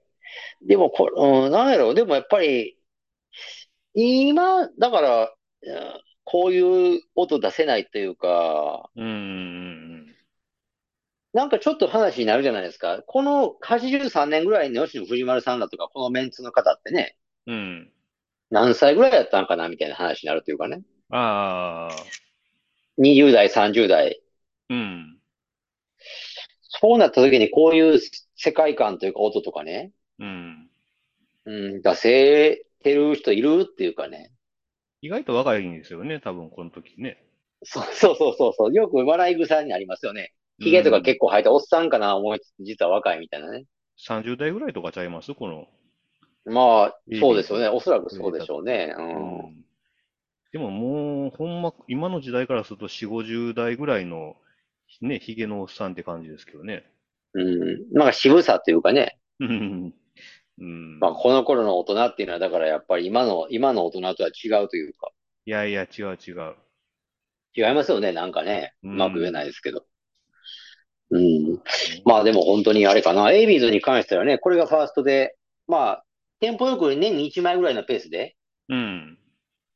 [0.67, 2.77] でもこ、うん、なんやろう、でもやっぱり、
[3.93, 10.15] 今、だから、うんこういう音出せないというか、うん、うん、
[11.33, 13.03] なんかちょっと話になるじゃないですか。
[13.05, 17.91] この83年ぐらいの吉野藤丸さんだとか、このメンツの方ってね、うん。
[18.51, 18.57] うん。
[18.57, 20.81] 何歳ぐらいやったんかなみたいな話になるというかね。
[21.11, 21.95] ああ、
[22.99, 24.21] 20代、30代。
[24.69, 25.17] うん。
[26.59, 27.99] そうなった時にこういう
[28.35, 30.69] 世界観というか音とかね、うん。
[31.45, 34.31] うん、出せてる人いるっていうかね。
[35.01, 37.23] 意外と若いんですよね、多分この時ね。
[37.63, 38.73] そうそうそうそう。
[38.73, 40.33] よく笑い草になりますよね。
[40.59, 43.65] 髭とか結構生えたおっさんかな思いつつ、実は若いみたいなね。
[44.07, 45.33] 30代ぐらいとかちゃいます？
[45.33, 45.67] この。
[46.45, 47.67] まあ、そうですよね。
[47.67, 48.93] おそらくそうでしょうね。
[48.97, 49.01] う。
[49.01, 49.07] うん
[49.51, 49.65] ん。
[50.51, 54.35] でももう、ほんま、今の時代からすると4、50代ぐらいの、
[55.01, 56.85] ね、ヒゲのおっさんって感じですけどね。
[57.33, 57.91] うん。
[57.91, 59.17] なんか渋さっていうかね。
[59.39, 59.93] うん。
[60.57, 65.11] うんまあ、この頃の大人っていうのは、だからやっぱり今の、今の大人とは違うというか、
[65.45, 66.55] いやいや、違う違う。
[67.55, 68.11] 違いますよね。
[68.11, 68.73] なんかね。
[68.83, 69.85] ううんまく言えないですけど。
[71.11, 71.61] うん。
[72.05, 73.31] まあでも本当にあれかな。
[73.31, 75.35] エイビーズに関してはね、これがファーストで、
[75.67, 76.04] まあ、
[76.39, 78.35] テンポよく年に1枚ぐらいのペースで、
[78.69, 79.17] うん。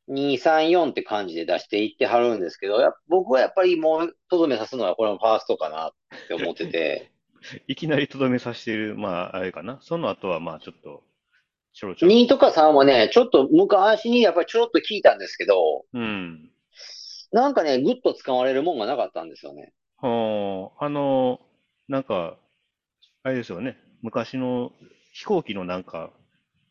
[0.10, 5.92] 2、3、4って感じで出していってはるんですけど、僕はやっぱりもう、とどめさすのはこれもファーストかなっ
[6.28, 7.12] て思ってて、
[7.68, 9.80] いきなりとどめさせてる、まあ、あれかな？
[9.82, 11.04] その後は、まあ、ちょっと、
[11.74, 12.14] ちょろちょろ。
[12.14, 16.52] 2とか3はね、ちょっと昔にやっぱりちょろっと聞いたんですけど、うん。
[17.32, 19.74] なんかね、ぐっと使われるもんがなかったんですよね。
[19.98, 21.40] はあ、あの、
[21.88, 22.38] なんか、
[23.24, 23.78] あれですよね。
[24.02, 24.72] 昔の
[25.14, 26.12] 飛行機のなんか、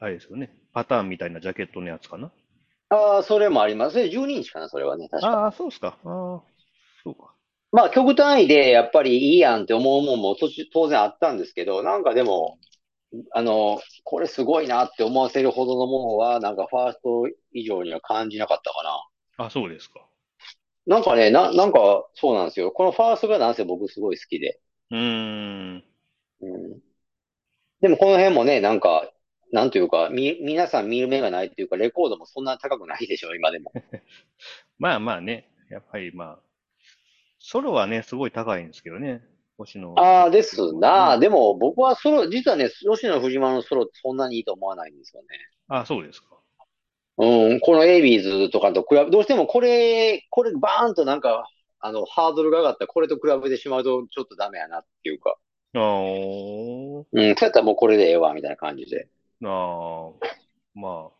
[0.00, 0.50] あれですよね。
[0.72, 2.30] パターンみたいなジャケットのやつかな。
[2.90, 3.92] ああ、それもあります。
[3.94, 5.28] それ12インチかな、それはね、確か。
[5.28, 5.98] ああ、そうっすか。
[6.04, 6.42] ああ、
[7.02, 7.34] そうか。
[7.70, 12.58] まあ、極単位でやっぱりいいやんって思うもんも途中当然あったんですけど、なんかでも、
[13.32, 18.82] あの、これすごいなって思わせるほどのものは、なんかファースト以上には感じなかったか
[19.38, 19.44] な。
[19.46, 20.06] あ、そうですか。
[20.86, 22.72] なんかね、な、なんかそうなんですよ。
[22.72, 24.60] このファーストがなんせ僕すごい好きで。
[24.90, 25.84] うーん。
[26.40, 26.80] うん。
[27.80, 29.10] でもこの辺もね、なんか、
[29.52, 33.72] なんというか、み、皆さん見る目がないっていうか、レコードもそんな高くないでしょ、今でも。
[34.78, 35.50] まあまあね。
[35.70, 36.38] やっぱりまあ、
[37.38, 39.22] ソロはね、すごい高いんですけどね。
[39.56, 39.94] 星野。
[39.98, 41.18] ああ、ですな。
[41.18, 45.28] でも僕はソロ、実はね、吉野藤間のソロってそんなにいいと思わないんですよね。
[45.68, 46.38] あ、そうですか。
[47.18, 51.48] うん、このエイビーズとかと比べ、どうしてもこれ、これバーンとなんか、
[51.80, 55.36] あの、ハードルが上がったこれと比べてしまうとちょっとダメやなっていうか、
[55.74, 59.08] あーうん、そうやったらもうこれでええわ、みたいな感じで。
[59.42, 60.12] あー、
[60.74, 61.12] まあ、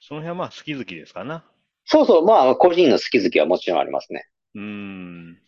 [0.00, 1.44] その辺はまあ好き好きですかな。
[1.84, 4.28] そうそう、まあ、個人の好き好きはもちろんありますね。
[4.54, 5.38] うーん。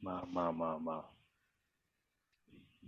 [0.00, 1.04] まあまあまあまあ。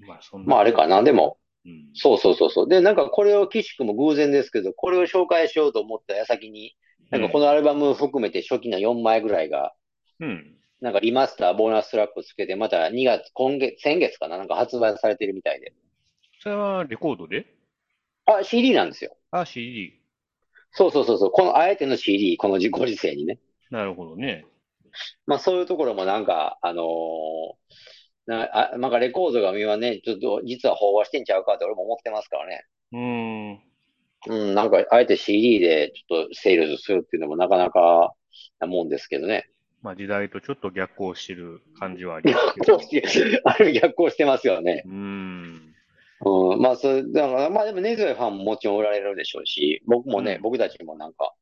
[0.06, 0.46] まあそんな。
[0.46, 1.02] まあ、あれかな。
[1.02, 1.90] でも、うん。
[1.94, 2.68] そうそうそうそう。
[2.68, 6.76] で、なんかこれを岸くも偶然ですけど、これを紹介しようと思った矢先に、
[7.10, 9.74] なんかこのアルバム含めて初期の4枚ぐらいが、
[10.20, 10.56] うん。
[10.80, 15.74] なんかリマスター、ボーナストラックつけて、また2月、今月、先月かななんか発売されてるみたいで。
[16.40, 17.44] それはレコードで？
[18.26, 19.16] あ、CD なんですよ。
[19.30, 20.00] あ、CD。
[20.72, 21.30] そうそうそうそう。
[21.30, 23.38] この、あえての CD、この時ご時世にね。
[23.70, 24.44] なるほどね。
[25.26, 26.86] まあそういうところもなんか、あのー
[28.26, 32.64] な、あ、なんかレコードが見はね、ちょっと実は飽和してんちゃうかって俺も思ってますからね。
[32.92, 33.60] うーん。
[34.28, 38.12] うん、なんかあえて CD でちょっとセールスするっていうのもなかなか
[38.60, 39.48] なもんですけどね。
[39.82, 42.76] まあ時代とちょっと逆行してる感じはありますけど。
[42.76, 44.82] 逆行して、ある逆行してますよね。
[44.84, 45.69] うーん。
[46.24, 51.32] うん、まあ、それ、だから、まあでも根強いファンももちろんおられるでしょうし、僕もね、うん僕たちもなんか、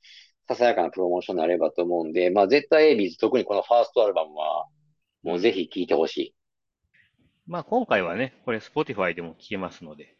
[0.48, 4.66] ささやかなプロモーションになればと思うんで、まあ絶対 AB'S、特にこのファーストアルバムは、
[5.22, 6.34] もうぜひ聴いてほし
[7.46, 10.14] まあ今回はね、これ Spotify でも聴けますので。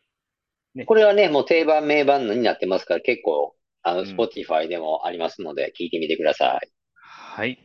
[0.75, 0.85] い。
[0.87, 6.69] これはね、もう定番名盤になってますから、結構、あの、うん Spotify でもありますので、聴いてみてください。
[6.95, 7.59] はい。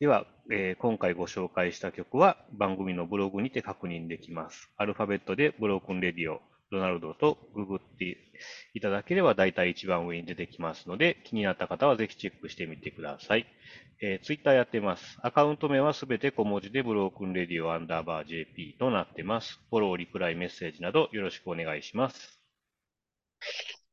[0.00, 4.70] では、えー今回ご紹介した曲は番組のブログにて確認できます。
[4.76, 6.40] アルファベットで Broken Radio、
[6.70, 8.16] ドナルドとググって
[8.74, 13.46] いただければ大体一番上に出てきますので、気になった方はぜひチェックしてみてください。
[14.00, 15.18] えー、ツイッターやってます。
[15.22, 19.60] アカウント名はすべて小文字でブロークンレディオアンダーバー JP となってます。
[19.70, 22.38] フォロー、リプライ、メッセージなどよろしくお願いします。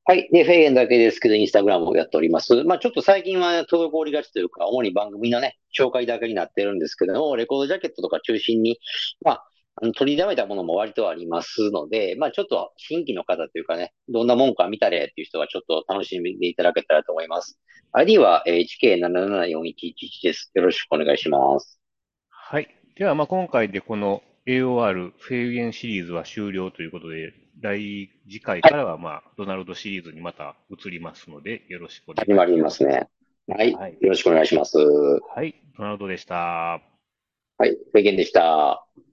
[0.08, 0.30] はい。
[0.32, 2.64] で、フェーゲンだけですけど、インスタグラムをやっております。
[2.64, 8.80] まあちょっと最近は滞りがちというか、主に番組のね、紹介だけになってるんですけども、レコードジャケットとか中心に、
[9.24, 9.48] まあ、
[9.96, 17.60] 取りだめたものも割とありますので、まあちょっと新規の方というかね、どんなもんか見たれっていう人はちょっと楽しんでいただけたらと思います。
[17.94, 20.52] ID は HK774111 です。
[20.54, 21.80] よろしくお願いします。
[22.30, 22.68] はい。
[22.96, 32.48] では、まあ、今回でこの AOR フェーゲンシリーズは終了ということで、来次回からは、まあ、ドナルドシリーズにまた移りますので、よろしくお願いします。
[32.48, 33.08] 始まりますね。
[33.48, 33.74] はい。
[33.74, 34.78] はいよろしくお願いします。
[34.78, 35.56] はい。
[35.78, 36.36] ドナルドでした。
[36.36, 36.82] は
[37.66, 37.70] い。
[37.70, 38.86] フェーゲンでした。